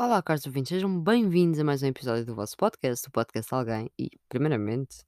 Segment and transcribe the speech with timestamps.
[0.00, 3.90] Olá, caros ouvintes, sejam bem-vindos a mais um episódio do vosso podcast, o Podcast Alguém.
[3.98, 5.04] E, primeiramente,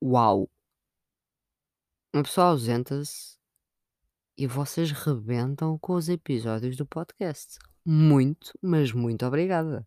[0.00, 0.48] uau!
[2.14, 3.36] Uma pessoa ausenta-se
[4.38, 7.58] e vocês rebentam com os episódios do podcast.
[7.84, 9.84] Muito, mas muito obrigada.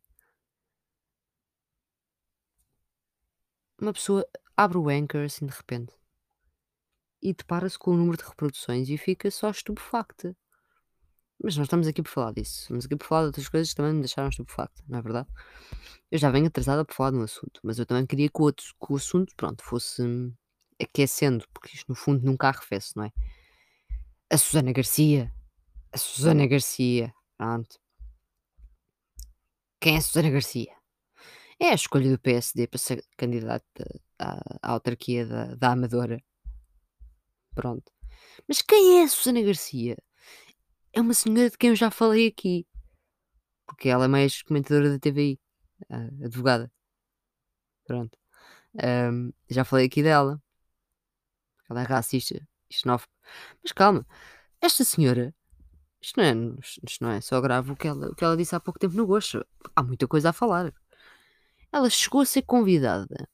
[3.80, 4.28] Uma pessoa
[4.58, 5.96] abre o Anchor assim de repente
[7.22, 10.36] e depara-se com o número de reproduções e fica só estupefacta.
[11.44, 12.62] Mas nós estamos aqui por falar disso.
[12.62, 15.28] Estamos aqui por falar de outras coisas que também me deixaram estupefacta, não é verdade?
[16.10, 18.46] Eu já venho atrasada por falar de um assunto, mas eu também queria que o,
[18.46, 20.02] outro, que o assunto, pronto, fosse
[20.82, 23.12] aquecendo, porque isto no fundo nunca arrefece, não é?
[24.30, 25.34] A Susana Garcia.
[25.92, 27.14] A Susana Garcia.
[27.38, 27.78] Pronto.
[29.82, 30.72] Quem é a Susana Garcia?
[31.60, 36.24] É a escolha do PSD para ser candidata à, à autarquia da, da Amadora.
[37.54, 37.92] Pronto.
[38.48, 39.98] Mas quem é a Susana Garcia?
[40.94, 42.68] É uma senhora de quem eu já falei aqui.
[43.66, 45.40] Porque ela é mais comentadora da TVI.
[46.24, 46.72] advogada.
[47.84, 48.16] Pronto.
[49.12, 50.40] Hum, já falei aqui dela.
[51.68, 52.40] Ela é racista
[52.72, 53.12] xenófoba.
[53.64, 54.06] Mas calma.
[54.62, 55.34] Esta senhora...
[56.00, 58.54] Isto não, é, isto não é só grave o que, ela, o que ela disse
[58.54, 59.46] há pouco tempo no Gosto.
[59.74, 60.74] Há muita coisa a falar.
[61.72, 63.28] Ela chegou a ser convidada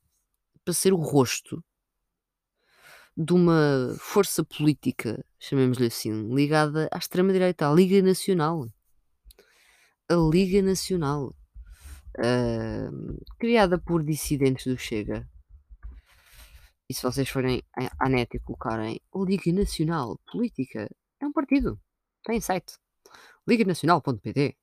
[0.63, 1.63] para ser o rosto
[3.21, 8.65] de uma força política, chamemos-lhe assim, ligada à extrema-direita, à Liga Nacional.
[10.09, 11.35] A Liga Nacional.
[12.17, 15.29] Uh, criada por dissidentes do Chega.
[16.89, 17.61] E se vocês forem
[17.99, 21.77] à net e colocarem Liga Nacional Política, é um partido.
[22.23, 22.77] Tem site.
[23.45, 24.57] liganacional.pt.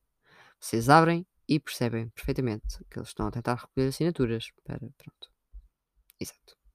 [0.58, 4.78] Vocês abrem e percebem perfeitamente que eles estão a tentar recolher assinaturas para.
[4.78, 5.30] Pronto.
[6.18, 6.65] Exato.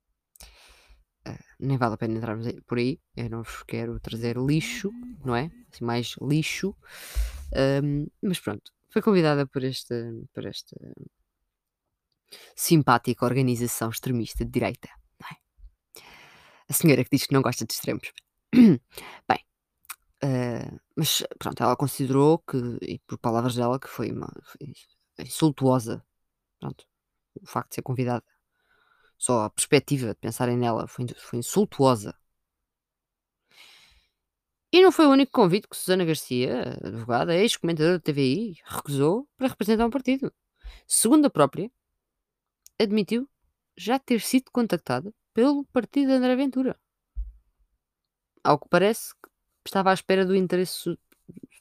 [1.62, 3.00] Nem vale a pena entrarmos por aí.
[3.16, 4.92] Eu não vos quero trazer lixo,
[5.23, 5.52] não é?
[5.72, 6.76] Assim, mais lixo.
[7.84, 9.95] Um, mas pronto, foi convidada por esta,
[10.34, 10.76] por esta
[12.56, 14.90] simpática organização extremista de direita.
[15.31, 15.36] É?
[16.69, 18.12] A senhora que diz que não gosta de extremos.
[18.53, 19.46] Bem,
[20.24, 24.74] uh, mas pronto, ela considerou que, e por palavras dela, que foi uma foi
[25.19, 26.03] insultuosa.
[26.59, 26.86] Pronto,
[27.41, 28.24] o facto de ser convidada
[29.22, 32.16] só a perspectiva de pensarem nela foi, foi insultuosa.
[34.74, 39.50] E não foi o único convite que Susana Garcia, advogada, ex-comentadora da TVI, recusou para
[39.50, 40.34] representar um partido.
[40.88, 41.72] Segundo a própria,
[42.81, 43.30] admitiu
[43.78, 46.80] já ter sido contactada pelo partido de André Ventura.
[48.44, 49.14] Ao que parece,
[49.64, 50.98] estava à espera do interesse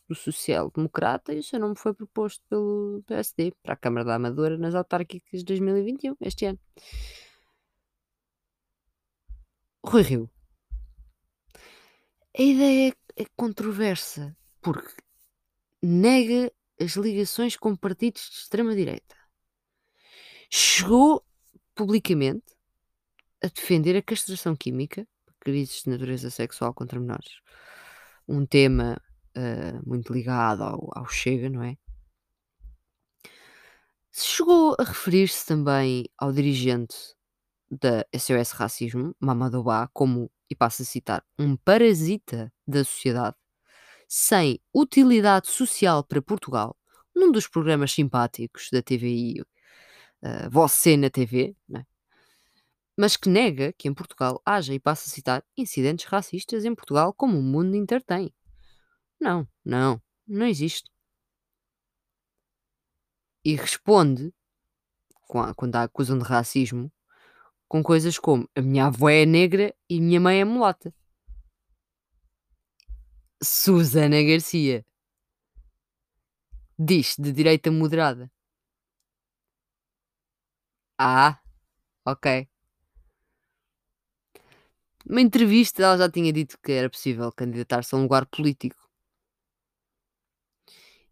[0.08, 4.56] do social-democrata e o seu nome foi proposto pelo PSD para a Câmara da Amadora
[4.56, 6.58] nas autárquicas de 2021, este ano.
[9.90, 10.30] Rui Rio.
[12.38, 14.94] A ideia é controversa porque
[15.82, 19.16] nega as ligações com partidos de extrema-direita.
[20.48, 21.26] Chegou
[21.74, 22.54] publicamente
[23.42, 25.04] a defender a castração química
[25.40, 27.40] crises de natureza sexual contra menores.
[28.28, 28.96] Um tema
[29.36, 31.76] uh, muito ligado ao, ao Chega, não é?
[34.12, 37.18] Chegou a referir-se também ao dirigente
[37.70, 43.36] da SOS Racismo, Mamadou Ba, como, e passo a citar, um parasita da sociedade,
[44.08, 46.76] sem utilidade social para Portugal,
[47.14, 49.46] num dos programas simpáticos da TVI, uh,
[50.22, 51.86] eh, Você na TV, né?
[52.96, 57.14] mas que nega que em Portugal haja, e passo a citar, incidentes racistas em Portugal
[57.14, 58.32] como o mundo inteiro tem.
[59.20, 60.90] Não, não, não existe.
[63.44, 64.34] E responde,
[65.56, 66.92] quando a acusam de racismo,
[67.70, 70.92] com coisas como a minha avó é negra e minha mãe é mulata.
[73.40, 74.84] Susana Garcia
[76.76, 78.28] diz de direita moderada.
[80.98, 81.40] Ah,
[82.04, 82.48] ok.
[85.08, 88.90] Uma entrevista ela já tinha dito que era possível candidatar-se a um lugar político.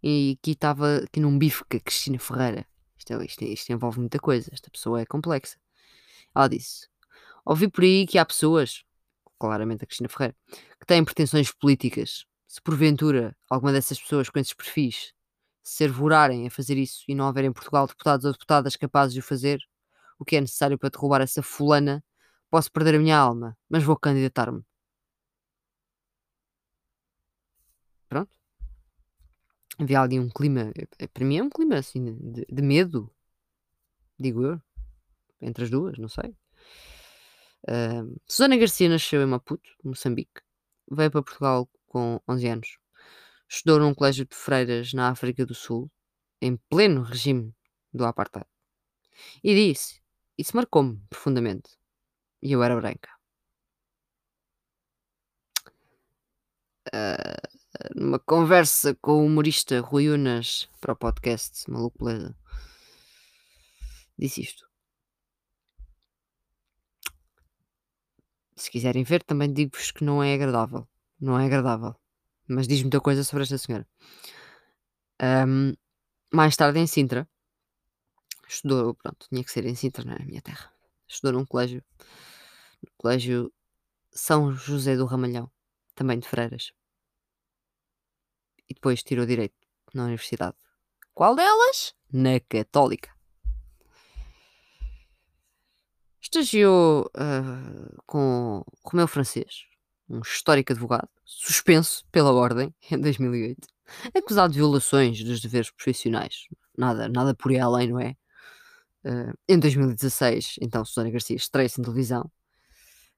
[0.02, 2.66] E aqui estava aqui num bife a Cristina Ferreira.
[2.98, 4.50] Isto, é, isto, isto envolve muita coisa.
[4.52, 5.56] Esta pessoa é complexa.
[6.34, 6.88] Ela disse:
[7.44, 8.84] Ouvi por aí que há pessoas,
[9.38, 10.36] claramente a Cristina Ferreira,
[10.78, 12.26] que têm pretensões políticas.
[12.46, 15.12] Se porventura alguma dessas pessoas com esses perfis
[15.62, 19.20] se arvorarem a fazer isso e não houver em Portugal deputados ou deputadas capazes de
[19.20, 19.60] o fazer,
[20.18, 22.02] o que é necessário para derrubar essa fulana,
[22.50, 24.64] posso perder a minha alma, mas vou candidatar-me.
[28.08, 28.30] Pronto.
[29.78, 33.10] Havia ali um clima, eh, para mim é um clima assim de, de medo,
[34.18, 34.60] digo eu
[35.40, 36.34] entre as duas, não sei.
[37.68, 40.40] Uh, Susana Garcia nasceu em Maputo, Moçambique.
[40.90, 42.78] Veio para Portugal com 11 anos.
[43.48, 45.90] Estudou num colégio de freiras na África do Sul,
[46.40, 47.54] em pleno regime
[47.92, 48.46] do apartheid.
[49.42, 50.00] E disse,
[50.36, 51.70] isso marcou-me profundamente.
[52.42, 53.10] E eu era branca.
[56.88, 57.58] Uh,
[57.94, 62.34] numa conversa com o humorista Rui Unas para o podcast Maluco Beleza,
[64.18, 64.67] disse isto.
[68.58, 70.86] Se quiserem ver, também digo-vos que não é agradável.
[71.20, 71.94] Não é agradável.
[72.48, 73.86] Mas diz muita coisa sobre esta senhora.
[75.22, 75.74] Um,
[76.32, 77.28] mais tarde em Sintra,
[78.48, 80.24] estudou, pronto, tinha que ser em Sintra, não é?
[80.24, 80.72] Minha terra.
[81.06, 81.84] Estudou num colégio,
[82.82, 83.52] no colégio
[84.10, 85.50] São José do Ramalhão,
[85.94, 86.72] também de Freiras.
[88.68, 89.56] E depois tirou Direito
[89.94, 90.56] na universidade.
[91.14, 91.94] Qual delas?
[92.12, 93.17] Na Católica.
[96.30, 99.64] Estagiou uh, com Romeu Francês,
[100.10, 103.66] um histórico advogado, suspenso pela Ordem em 2008,
[104.14, 106.46] acusado de violações dos deveres profissionais.
[106.76, 108.14] Nada, nada por aí além, não é?
[109.06, 112.30] Uh, em 2016, então, Susana Garcia estreia-se em televisão,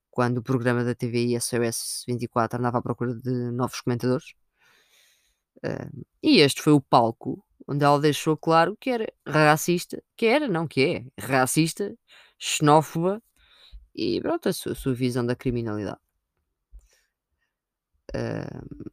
[0.08, 4.34] quando o programa da TVI SOS 24 andava à procura de novos comentadores.
[5.64, 10.46] Uh, e este foi o palco onde ela deixou claro que era racista, que era,
[10.46, 10.80] não que
[11.18, 11.92] é, racista,
[12.40, 13.22] xenófoba
[13.94, 16.00] e pronto, a sua, a sua visão da criminalidade.
[18.14, 18.90] Uh,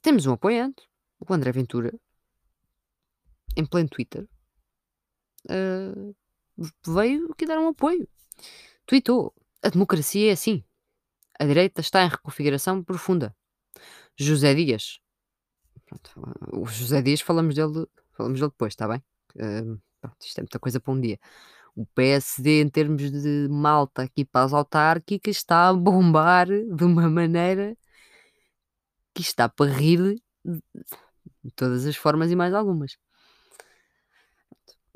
[0.00, 0.88] temos um apoiante,
[1.18, 1.92] o André Ventura,
[3.56, 4.26] em pleno Twitter,
[5.50, 6.16] uh,
[6.86, 8.08] veio aqui dar um apoio.
[8.86, 10.64] Tweetou: A democracia é assim.
[11.38, 13.36] A direita está em reconfiguração profunda.
[14.16, 15.00] José Dias.
[15.86, 16.10] Pronto,
[16.52, 19.02] o José Dias falamos dele, falamos dele depois, está bem?
[19.34, 21.18] Pronto, isto é muita coisa para um dia.
[21.74, 27.08] O PSD, em termos de malta aqui para as autárquicas, está a bombar de uma
[27.08, 27.76] maneira
[29.12, 32.96] que está para rir de todas as formas e mais algumas.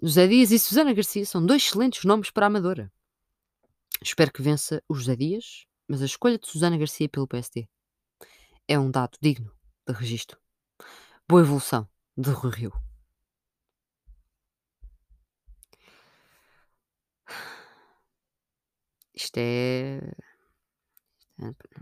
[0.00, 2.92] José Dias e Susana Garcia são dois excelentes nomes para a Amadora.
[4.00, 7.68] Espero que vença o José Dias, mas a escolha de Susana Garcia pelo PSD
[8.68, 9.50] é um dado digno
[9.86, 10.38] de registro.
[11.28, 12.87] Boa evolução de Rui Rio.
[19.28, 20.00] Isto é...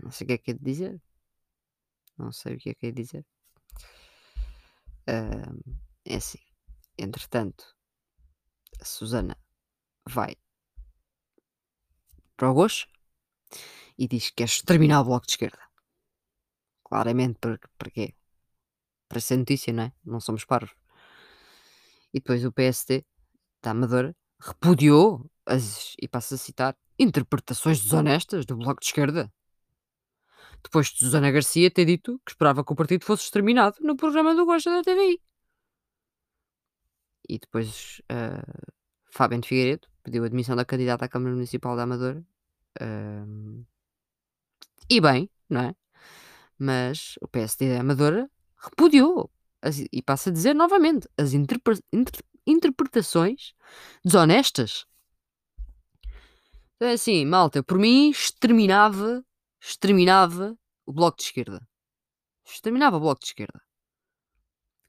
[0.03, 1.01] Não sei o que é que é de dizer.
[2.17, 3.25] Não sei o que é que é de dizer.
[5.07, 6.39] Uh, é assim.
[6.97, 7.73] Entretanto,
[8.81, 9.37] a Susana
[10.05, 10.35] vai
[12.35, 12.85] para o Gosto
[13.97, 15.61] e diz que quer exterminar o Bloco de Esquerda.
[16.83, 18.13] Claramente, para quê?
[19.07, 19.93] Para ser notícia, não é?
[20.03, 20.75] Não somos parvos.
[22.13, 23.05] E depois o PSD,
[23.61, 29.31] da Amadora, repudiou as, e passa a citar, interpretações desonestas do Bloco de Esquerda.
[30.63, 34.35] Depois de Susana Garcia ter dito que esperava que o partido fosse exterminado no programa
[34.35, 35.21] do Gosta da TVI.
[37.29, 38.73] E depois uh,
[39.11, 42.25] Fábio de Figueiredo pediu a admissão da candidata à Câmara Municipal da Amadora.
[42.81, 43.65] Uh,
[44.89, 45.75] e bem, não é?
[46.57, 49.29] Mas o PSD da Amadora repudiou
[49.61, 53.53] as, e passa a dizer novamente as interpre, inter, interpretações
[54.03, 54.85] desonestas.
[56.77, 59.25] Então é assim, malta, por mim exterminava,
[59.59, 61.67] exterminava o Bloco de Esquerda.
[62.45, 63.59] Exterminava o Bloco de Esquerda.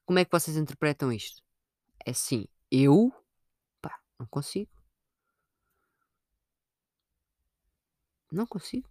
[0.04, 1.42] Como é que vocês interpretam isto?
[2.06, 3.10] É assim, eu
[3.80, 4.70] pá, não consigo.
[8.30, 8.88] Não consigo.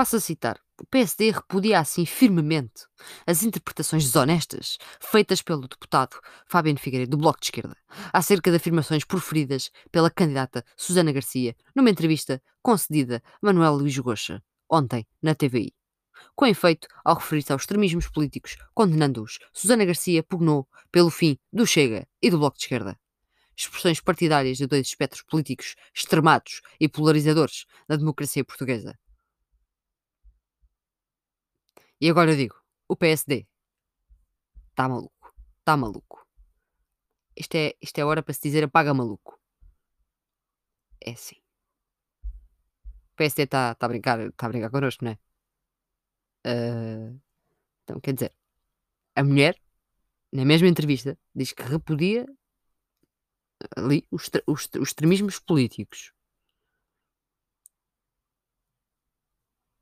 [0.00, 0.58] Passo a citar.
[0.80, 2.86] O PSD repudia assim firmemente
[3.26, 7.76] as interpretações desonestas feitas pelo deputado Fábio Figueiredo do Bloco de Esquerda
[8.10, 14.42] acerca de afirmações proferidas pela candidata Susana Garcia numa entrevista concedida a Manuel Luís Goxa
[14.70, 15.74] ontem na TVI.
[16.34, 22.08] Com efeito, ao referir-se aos extremismos políticos, condenando-os, Susana Garcia pugnou pelo fim do Chega
[22.22, 22.98] e do Bloco de Esquerda.
[23.54, 28.98] Expressões partidárias de dois espectros políticos extremados e polarizadores na democracia portuguesa.
[32.00, 32.56] E agora eu digo:
[32.88, 33.46] o PSD
[34.70, 35.34] está maluco.
[35.58, 36.26] Está maluco.
[37.36, 39.38] Isto é, isto é hora para se dizer apaga maluco.
[41.00, 41.36] É assim.
[43.12, 45.18] O PSD está tá a brincar, está a brincar connosco, não é?
[46.46, 47.20] Uh,
[47.84, 48.34] então, quer dizer,
[49.14, 49.60] a mulher,
[50.32, 52.26] na mesma entrevista, diz que repudia
[53.76, 56.12] ali os, os, os extremismos políticos.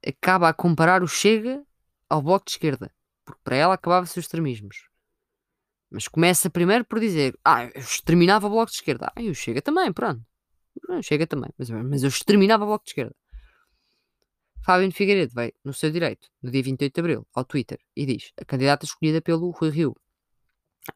[0.05, 1.65] Acaba a comparar o Chega
[2.09, 2.93] ao Bloco de Esquerda,
[3.25, 4.89] porque para ela acabava-se os extremismos.
[5.91, 9.13] Mas começa primeiro por dizer: Ah, eu exterminava o Bloco de Esquerda.
[9.15, 10.23] Ah, eu chega também, pronto.
[11.03, 13.15] Chega também, mas, mas eu exterminava o Bloco de Esquerda.
[14.65, 18.33] Fábio Figueiredo vai, no seu direito, no dia 28 de Abril, ao Twitter e diz:
[18.37, 19.97] a candidata escolhida pelo Rui Rio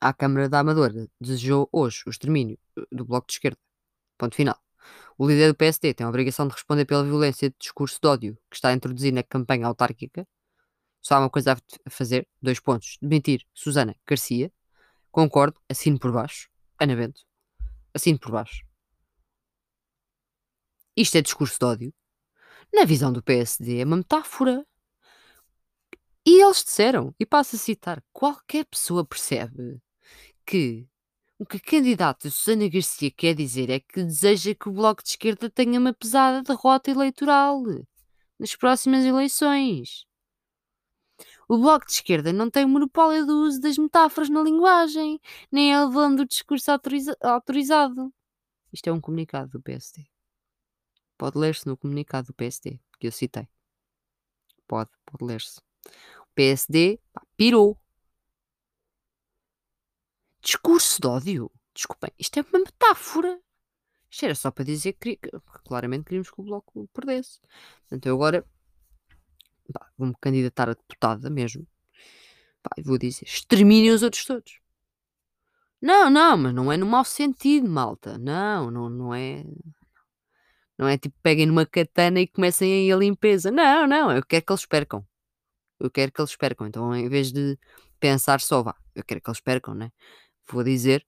[0.01, 3.59] à Câmara da Amadora desejou hoje o extermínio eh, do Bloco de Esquerda.
[4.19, 4.59] Ponto final.
[5.17, 8.39] O líder do PSD tem a obrigação de responder pela violência de discurso de ódio
[8.51, 10.27] que está a introduzir na campanha autárquica.
[11.03, 12.97] Só há uma coisa a fazer, dois pontos.
[13.03, 14.53] Demitir Susana Garcia.
[15.11, 16.49] Concordo, assino por baixo.
[16.81, 17.23] Ana Bento.
[17.93, 18.65] Assino por baixo.
[20.97, 21.95] Isto é discurso de ódio.
[22.73, 24.65] Na visão do PSD é uma metáfora.
[26.25, 29.83] E eles disseram, e passo a citar, qualquer pessoa percebe
[30.47, 30.87] que
[31.39, 35.11] o que a candidata Susana Garcia quer dizer é que deseja que o Bloco de
[35.11, 37.61] Esquerda tenha uma pesada derrota eleitoral
[38.39, 40.07] nas próximas eleições.
[41.53, 45.71] O Bloco de Esquerda não tem o monopólio do uso das metáforas na linguagem, nem
[45.71, 48.11] é o dono do discurso autoriza autorizado.
[48.73, 50.09] Isto é um comunicado do PSD.
[51.19, 53.47] Pode ler-se no comunicado do PSD, que eu citei.
[54.67, 55.61] Pode, pode ler-se.
[56.21, 57.79] O PSD pá, pirou.
[60.41, 61.53] Discurso de ódio.
[61.75, 63.39] Desculpem, isto é uma metáfora.
[64.11, 65.31] Isto era só para dizer que, que
[65.67, 67.41] claramente queríamos que o Bloco perdesse.
[67.83, 68.43] Portanto, eu agora
[69.97, 71.67] vou-me candidatar a deputada mesmo.
[72.63, 74.61] Pá, vou dizer: exterminem os outros todos.
[75.81, 78.19] Não, não, mas não é no mau sentido, malta.
[78.19, 79.45] Não, não, não é.
[80.79, 83.51] Não é tipo peguem numa katana e comecem aí a limpeza.
[83.51, 85.05] Não, não, eu quero que eles percam.
[85.81, 86.67] Eu quero que eles percam.
[86.67, 87.59] Então, em vez de
[88.01, 89.91] pensar só, vá, eu quero que eles percam, né?
[90.51, 91.07] vou dizer,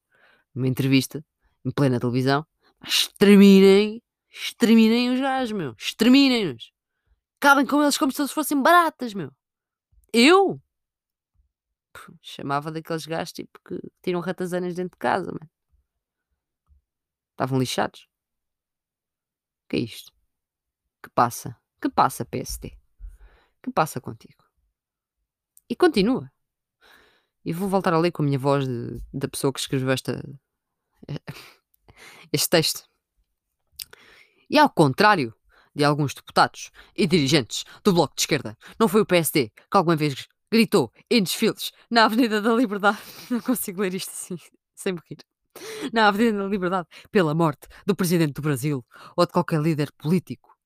[0.54, 1.24] numa entrevista,
[1.64, 2.46] em plena televisão,
[2.86, 6.72] exterminem, exterminem os gajos, meu, exterminem-nos.
[7.44, 9.30] Acabem com eles como se eles fossem baratas, meu.
[10.14, 10.58] Eu?
[12.22, 15.50] chamava daqueles gajos tipo que tiram ratazanas dentro de casa, mano.
[17.32, 18.08] Estavam lixados.
[19.64, 20.10] O que é isto?
[21.02, 21.54] Que passa?
[21.82, 22.78] Que passa, PSD?
[23.62, 24.42] Que passa contigo?
[25.68, 26.32] E continua.
[27.44, 30.18] E vou voltar a ler com a minha voz de, da pessoa que escreveu esta,
[32.32, 32.88] este texto.
[34.48, 35.36] E ao contrário
[35.74, 39.96] de alguns deputados e dirigentes do Bloco de Esquerda, não foi o PSD que alguma
[39.96, 42.98] vez gritou em desfiles na Avenida da Liberdade.
[43.28, 44.36] Não consigo ler isto assim,
[44.74, 45.18] sem morrer.
[45.92, 48.84] Na Avenida da Liberdade, pela morte do Presidente do Brasil
[49.16, 50.56] ou de qualquer líder político.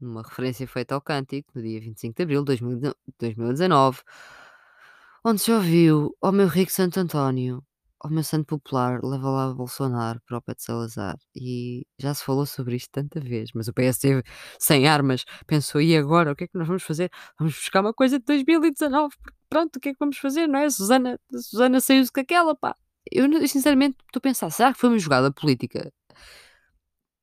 [0.00, 2.56] Numa referência feita ao cântico, no dia 25 de abril de
[3.18, 4.00] 2019
[5.24, 7.62] onde se ouviu: Ó meu rico Santo António,
[8.02, 11.16] ó meu santo popular, leva lá Bolsonaro para o pé de Salazar.
[11.34, 14.22] E já se falou sobre isto tanta vez, mas o PSD
[14.58, 16.32] sem armas pensou: e agora?
[16.32, 17.10] O que é que nós vamos fazer?
[17.38, 20.58] Vamos buscar uma coisa de 2019, porque pronto, o que é que vamos fazer, não
[20.60, 20.70] é?
[20.70, 22.76] Susana, Susana saiu-se com aquela, pá.
[23.10, 25.92] Eu sinceramente estou a pensar: será que foi uma jogada política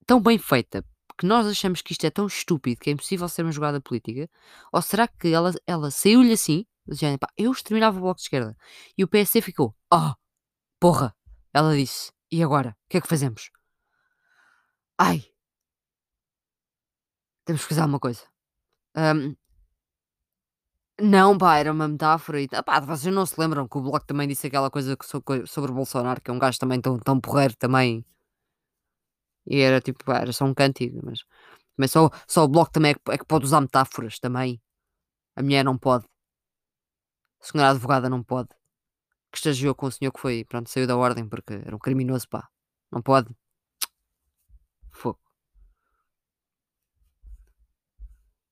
[0.06, 0.84] tão bem feita
[1.20, 4.30] que nós achamos que isto é tão estúpido que é impossível ser uma jogada política?
[4.72, 6.66] Ou será que ela, ela saiu-lhe assim
[6.96, 8.56] género, pá, eu exterminava o Bloco de Esquerda.
[8.98, 10.14] E o PSD ficou, oh,
[10.80, 11.16] porra.
[11.54, 12.70] Ela disse, e agora?
[12.86, 13.50] O que é que fazemos?
[14.98, 15.24] Ai.
[17.46, 18.24] Temos que fazer alguma coisa.
[18.96, 19.36] Um,
[21.00, 24.28] não, pá, era uma metáfora e pá, vocês não se lembram que o Bloco também
[24.28, 24.98] disse aquela coisa
[25.46, 28.04] sobre o Bolsonaro, que é um gajo também tão, tão porreiro também.
[29.46, 31.20] E era tipo, pá, era só um cântico, mas,
[31.78, 34.62] mas só, só o Bloco também é que, é que pode usar metáforas também.
[35.36, 36.06] A mulher não pode.
[37.42, 38.50] A senhora advogada não pode.
[39.32, 42.28] Que estagiou com o senhor que foi, pronto, saiu da ordem porque era um criminoso,
[42.30, 42.50] pá.
[42.92, 43.36] Não pode.
[44.92, 45.20] Fogo.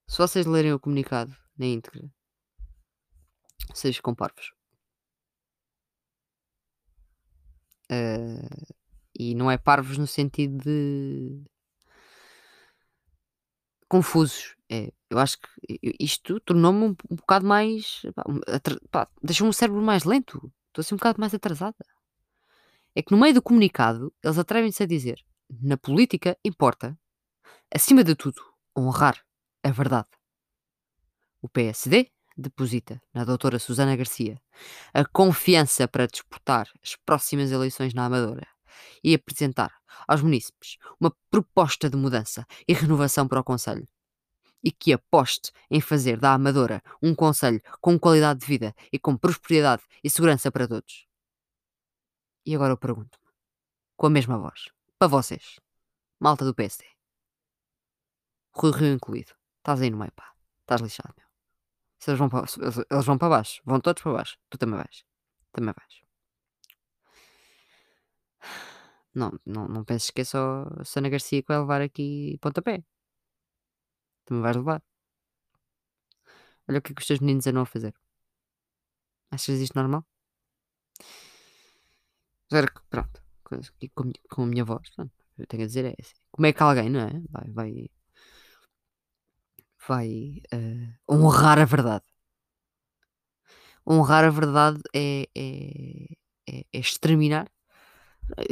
[0.08, 2.10] Se vocês lerem o comunicado na íntegra,
[3.74, 4.54] vocês com parvos.
[7.92, 8.76] Uh,
[9.18, 11.44] e não é parvos no sentido de
[13.88, 14.56] confusos.
[14.70, 15.48] É, eu acho que
[16.00, 18.02] isto tornou-me um, um bocado mais.
[19.22, 20.52] deixou-me o cérebro mais lento.
[20.76, 21.86] Estou assim um bocado mais atrasada.
[22.94, 25.24] É que no meio do comunicado, eles atrevem-se a dizer:
[25.62, 27.00] na política importa,
[27.74, 28.42] acima de tudo,
[28.78, 29.26] honrar
[29.64, 30.10] a verdade.
[31.42, 34.38] O PSD deposita na doutora Susana Garcia
[34.94, 38.46] a confiança para disputar as próximas eleições na Amadora
[39.02, 39.74] e apresentar
[40.06, 43.88] aos munícipes uma proposta de mudança e renovação para o Conselho
[44.66, 49.16] e que aposte em fazer da Amadora um conselho com qualidade de vida e com
[49.16, 51.06] prosperidade e segurança para todos.
[52.44, 53.32] E agora eu pergunto-me,
[53.96, 55.60] com a mesma voz, para vocês,
[56.20, 56.84] malta do PSD,
[58.52, 61.28] Rui Rio incluído, estás aí no meio, pá, estás lixado, meu.
[62.00, 62.46] Se eles vão para,
[62.92, 65.06] eles, vão para baixo, vão todos para baixo, tu também vais,
[65.52, 66.02] também vais.
[69.14, 72.84] Não, não, não penses que é só Sana Garcia que vai levar aqui pontapé.
[74.26, 74.82] Também vais levar.
[76.68, 77.94] Olha o que é que os teus meninos andam a fazer.
[79.32, 80.04] Achas isto normal?
[82.52, 86.16] Agora pronto, com, com a minha voz, pronto, eu tenho a dizer é assim.
[86.32, 87.12] Como é que alguém, não é?
[87.30, 87.90] Vai, vai,
[89.88, 92.06] vai eh, honrar a verdade.
[93.86, 96.16] Honrar a verdade é, é,
[96.50, 97.48] é, é exterminar.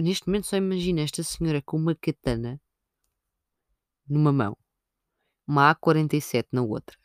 [0.01, 2.61] Neste momento só imagino esta senhora com uma katana
[4.07, 4.57] numa mão,
[5.47, 6.97] uma A47 na outra,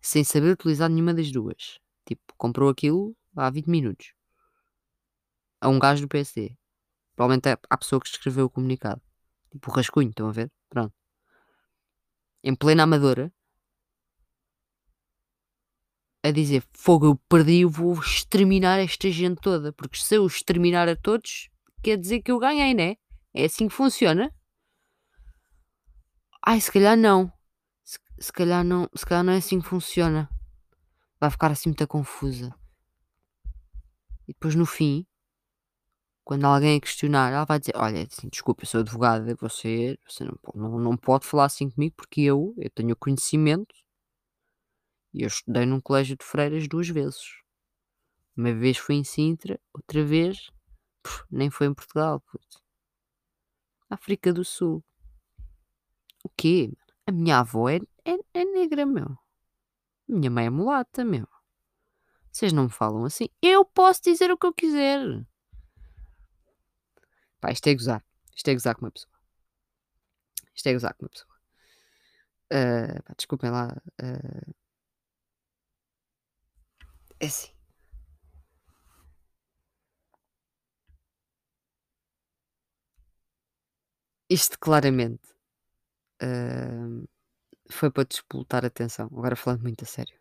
[0.00, 1.78] sem saber utilizar nenhuma das duas.
[2.04, 4.14] Tipo, comprou aquilo há 20 minutos.
[5.60, 6.56] A um gajo do PSD.
[7.14, 9.00] Provavelmente é a pessoa que escreveu o comunicado.
[9.50, 10.50] Tipo, o rascunho, estão a ver?
[10.68, 10.92] Pronto.
[12.42, 13.32] Em plena amadora.
[16.24, 19.72] A dizer, fogo, eu perdi, eu vou exterminar esta gente toda.
[19.72, 21.48] Porque se eu exterminar a todos,
[21.82, 22.96] quer dizer que eu ganhei, né?
[23.34, 24.32] É assim que funciona.
[26.44, 27.32] Ai, se calhar não.
[27.84, 28.88] Se, se calhar não.
[28.94, 30.28] Se calhar não é assim que funciona.
[31.20, 32.54] Vai ficar assim muito confusa.
[34.26, 35.06] E depois no fim,
[36.24, 40.24] quando alguém a questionar, ela vai dizer: Olha, assim, desculpa, eu sou advogada, você, você
[40.24, 43.74] não, não, não pode falar assim comigo porque eu, eu tenho conhecimento
[45.14, 47.40] e eu estudei num colégio de freiras duas vezes.
[48.36, 50.50] Uma vez foi em Sintra, outra vez
[51.30, 52.20] nem foi em Portugal.
[52.20, 52.62] puto.
[53.90, 54.82] África do Sul.
[56.42, 56.72] Quê?
[57.06, 59.16] A minha avó é, é, é negra, meu.
[60.08, 61.28] Minha mãe é mulata, meu.
[62.32, 63.28] Vocês não me falam assim.
[63.40, 65.24] Eu posso dizer o que eu quiser.
[67.40, 68.04] Pá, isto é gozar.
[68.34, 69.12] Isto é gozar com uma pessoa.
[70.52, 71.32] Isto é gozar com uma pessoa.
[72.50, 73.68] Ah, pá, desculpem lá.
[74.02, 74.52] ah.
[77.20, 77.52] é assim.
[84.28, 85.31] Isto claramente
[86.22, 87.04] ah,
[87.70, 89.06] foi para despoltar a atenção.
[89.06, 90.18] Agora falando muito a sério.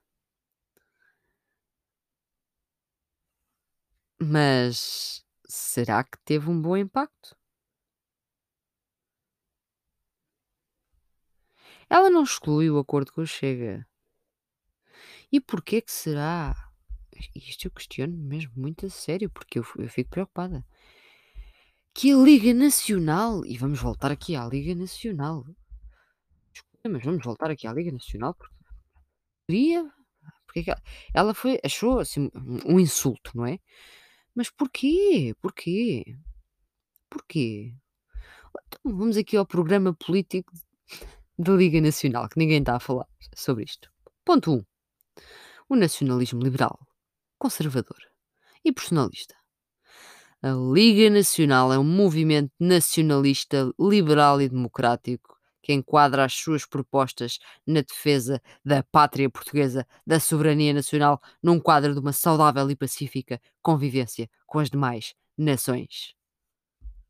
[4.20, 7.36] Mas será que teve um bom impacto?
[11.90, 13.86] Ela não exclui o acordo com o Chega.
[15.32, 16.56] E porquê que será?
[17.36, 20.66] Isto eu questiono mesmo muito a sério, porque eu, eu fico preocupada.
[21.94, 25.46] Que a Liga Nacional, e vamos voltar aqui à Liga Nacional.
[26.90, 28.56] Mas vamos voltar aqui à Liga Nacional porque
[29.48, 29.92] queria.
[30.46, 30.76] Porque é
[31.14, 32.30] ela, foi, achou assim
[32.66, 33.60] um insulto, não é?
[34.36, 35.36] Mas porquê?
[35.42, 36.18] Porquê?
[37.10, 37.74] Porquê?
[38.68, 40.52] Então, vamos aqui ao programa político
[41.38, 43.90] da Liga Nacional, que ninguém está a falar sobre isto.
[44.26, 44.56] Ponto 1.
[44.56, 44.66] Um,
[45.70, 46.80] o nacionalismo liberal,
[47.38, 48.00] conservador
[48.64, 49.36] e personalista.
[50.42, 57.40] A Liga Nacional é um movimento nacionalista, liberal e democrático que enquadra as suas propostas
[57.66, 63.40] na defesa da pátria portuguesa, da soberania nacional, num quadro de uma saudável e pacífica
[63.62, 66.16] convivência com as demais nações.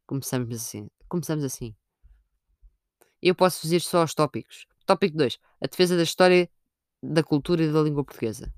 [0.05, 0.89] Começamos assim.
[1.07, 1.75] Começamos assim.
[3.21, 4.65] Eu posso dizer só os tópicos.
[4.85, 5.37] Tópico 2.
[5.61, 6.49] A defesa da história,
[7.01, 8.53] da cultura e da língua portuguesa.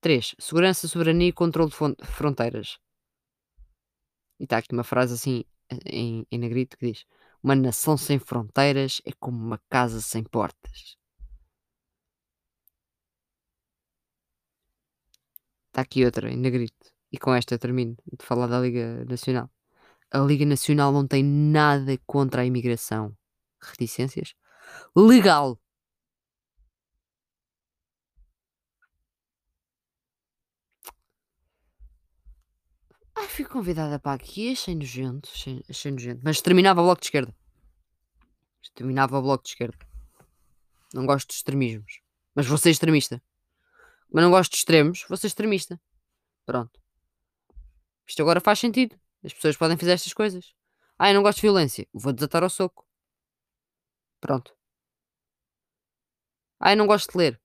[0.00, 0.34] 3.
[0.38, 2.78] Segurança, soberania e controle de fron- fronteiras.
[4.38, 5.44] E está aqui uma frase assim
[5.86, 7.04] em, em negrito que diz:
[7.42, 10.96] Uma nação sem fronteiras é como uma casa sem portas.
[15.68, 16.92] Está aqui outra em negrito.
[17.12, 19.50] E com esta termino de falar da Liga Nacional.
[20.10, 23.16] A Liga Nacional não tem nada contra a imigração.
[23.60, 24.34] Reticências?
[24.96, 25.58] Legal.
[33.28, 36.22] Ai, fui convidada para aqui, achei nojento, achei, achei nojento.
[36.24, 37.36] Mas terminava o bloco de esquerda.
[38.74, 39.76] Terminava o bloco de esquerda.
[40.94, 42.00] Não gosto de extremismos.
[42.34, 43.22] Mas vou ser extremista.
[44.10, 45.78] Mas não gosto de extremos, vou ser extremista.
[46.46, 46.80] Pronto.
[48.06, 48.98] Isto agora faz sentido.
[49.22, 50.54] As pessoas podem fazer estas coisas.
[50.98, 51.86] Ah, eu não gosto de violência.
[51.92, 52.86] Vou desatar ao soco.
[54.20, 54.56] Pronto.
[56.58, 57.40] Ah, eu não gosto de ler.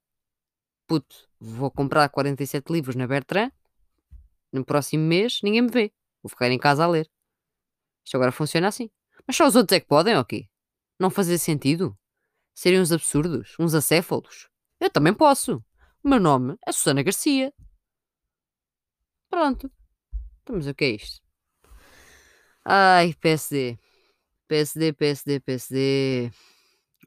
[0.87, 3.51] Puto, vou comprar 47 livros na Bertrand.
[4.53, 5.91] No próximo mês, ninguém me vê.
[6.21, 7.09] Vou ficar em casa a ler.
[8.05, 8.89] Isto agora funciona assim.
[9.25, 10.47] Mas só os outros é que podem, ok?
[10.99, 11.97] Não fazer sentido?
[12.53, 13.55] Serem uns absurdos?
[13.59, 14.47] Uns acéfalos?
[14.79, 15.63] Eu também posso.
[16.03, 17.51] O meu nome é Susana Garcia.
[19.29, 19.71] Pronto.
[20.41, 21.21] Então, mas o que é isto?
[22.65, 23.77] Ai, PSD.
[24.47, 26.31] PSD, PSD, PSD.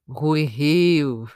[0.08, 1.26] Rui Rio.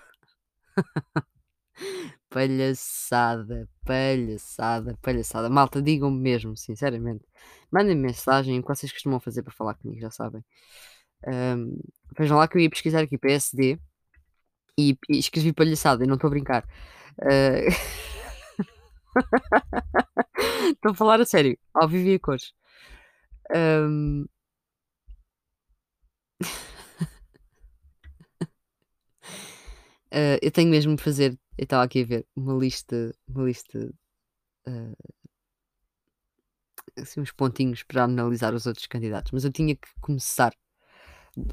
[2.30, 5.50] palhaçada, palhaçada, palhaçada.
[5.50, 7.24] Malta, digam-me mesmo, sinceramente.
[7.70, 10.42] Mandem mensagem o que vocês costumam fazer para falar comigo, já sabem.
[11.26, 11.78] Ahm,
[12.18, 13.80] vejam lá que eu ia pesquisar aqui PSD
[14.78, 16.64] e, e escrevi palhaçada, e não estou a brincar.
[17.30, 17.68] Eh,
[20.72, 22.52] Estou a falar a sério, ao vivo e a cores.
[23.54, 24.26] Hum.
[30.10, 33.92] Eh, eu tenho mesmo de fazer, eu estava aqui a ver, uma lista, uma lista,
[34.66, 34.94] eh,
[36.96, 40.52] assim, uns pontinhos para analisar os outros candidatos, mas eu tinha que começar,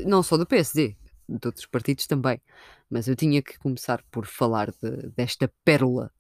[0.06, 0.96] não só do PSD,
[1.30, 2.42] de outros partidos também,
[2.90, 6.12] mas eu tinha que começar por falar de- desta pérola,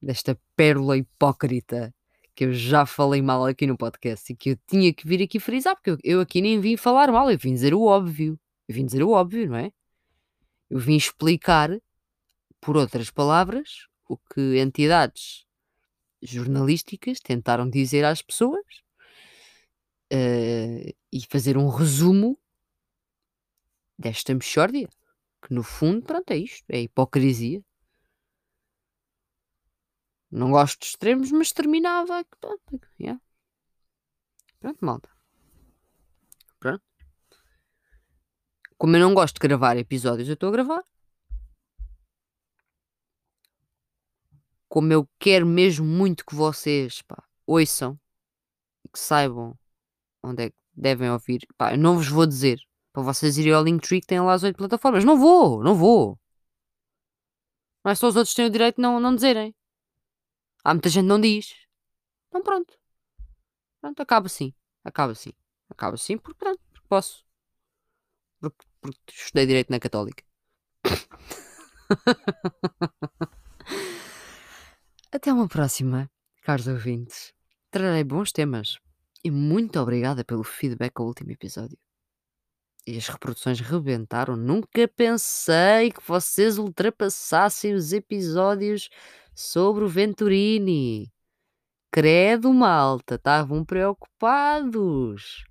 [0.00, 1.94] desta pérola hipócrita
[2.34, 5.40] que eu já falei mal aqui no podcast e que eu tinha que vir aqui
[5.40, 8.38] frisar, porque eu, eu aqui nem vim falar mal, eu vim dizer o óbvio.
[8.68, 9.72] Eu vim dizer o óbvio, não é?
[10.70, 11.70] Eu vim explicar,
[12.60, 15.46] por outras palavras, o que entidades
[16.20, 18.64] jornalísticas tentaram dizer às pessoas
[20.10, 22.38] eh, e fazer um resumo
[23.98, 24.88] desta mexórdia,
[25.42, 27.62] que no fundo, pronto, é isto, é hipocrisia.
[30.30, 32.24] Não gosto de extremos, mas terminava.
[32.40, 33.20] Pronto, yeah.
[34.60, 35.17] pronto malta.
[38.78, 40.84] Como eu não gosto de gravar episódios, eu estou a gravar.
[44.68, 47.98] Como eu quero mesmo muito que vocês pá, ouçam
[48.84, 49.58] e que saibam
[50.22, 51.46] onde é que devem ouvir.
[51.56, 52.60] Pá, eu não vos vou dizer
[52.92, 55.04] para vocês irem ao Linktree que têm lá as oito plataformas.
[55.04, 56.18] Não vou, não vou.
[57.84, 59.54] Não é só os outros têm o direito de não, não dizerem.
[60.64, 61.54] Há muita gente que não diz.
[62.28, 62.78] Então pronto.
[63.80, 64.54] Pronto, acaba assim.
[64.84, 65.32] Acaba assim.
[65.68, 67.24] Acaba assim porque pronto, porque posso.
[68.40, 70.22] Porque, porque estudei direito na Católica.
[75.10, 76.10] Até uma próxima,
[76.42, 77.32] caros ouvintes.
[77.70, 78.78] Trarei bons temas.
[79.24, 81.78] E muito obrigada pelo feedback ao último episódio.
[82.86, 84.36] E as reproduções rebentaram.
[84.36, 88.88] Nunca pensei que vocês ultrapassassem os episódios
[89.34, 91.12] sobre o Venturini.
[91.90, 95.44] Credo, malta, estavam preocupados.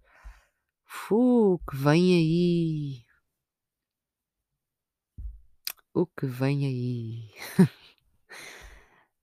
[0.85, 3.06] Fu, que vem aí?
[5.97, 7.31] O que vem aí?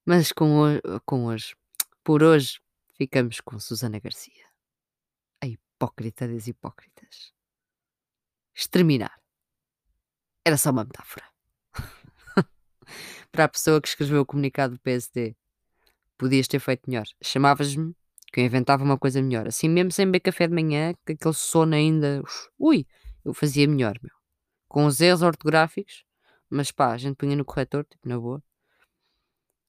[0.05, 1.55] Mas com, ho- com hoje,
[2.03, 2.61] por hoje,
[2.99, 4.45] ficamos com Susana Garcia.
[5.41, 7.33] A hipócrita das hipócritas.
[8.53, 9.17] Exterminar.
[10.45, 11.25] Era só uma metáfora.
[13.31, 15.37] Para a pessoa que escreveu o comunicado do PSD.
[16.19, 17.07] Podias ter feito melhor.
[17.23, 17.95] Chamavas-me
[18.33, 19.47] que eu inventava uma coisa melhor.
[19.47, 22.21] Assim mesmo sem beber café de manhã, com aquele sono ainda.
[22.59, 22.85] Ui!
[23.25, 24.13] Eu fazia melhor, meu.
[24.67, 26.04] Com os erros ortográficos,
[26.55, 28.43] mas pá, a gente punha no corretor, tipo, na boa.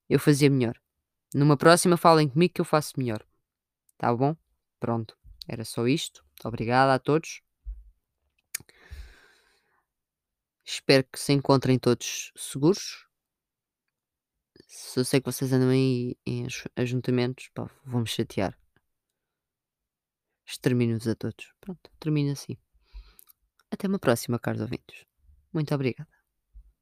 [0.08, 0.80] Eu fazia melhor.
[1.34, 3.26] Numa próxima falem comigo que eu faço melhor.
[3.98, 4.38] Tá bom?
[4.80, 5.17] Pronto.
[5.48, 6.24] Era só isto.
[6.43, 7.41] Obrigada a todos.
[10.63, 13.08] Espero que se encontrem todos seguros.
[14.67, 18.56] Se eu sei que vocês andam aí em aj- ajuntamentos, pá, vou-me chatear.
[20.45, 21.52] Extermino-vos a todos.
[21.60, 22.56] Pronto, termino assim.
[23.71, 25.04] Até uma próxima, caros ouvintes.
[25.52, 26.14] Muito obrigada.